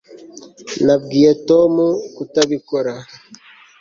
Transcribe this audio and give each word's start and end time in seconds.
Nabwiye 0.85 1.31
Tom 1.47 1.73
kutabikora 2.15 2.93